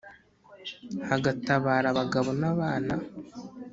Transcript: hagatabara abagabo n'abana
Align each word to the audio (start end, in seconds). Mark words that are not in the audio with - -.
hagatabara 1.09 1.87
abagabo 1.89 2.29
n'abana 2.41 2.93